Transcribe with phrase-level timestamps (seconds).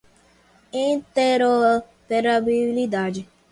[0.83, 3.23] interoperabilidade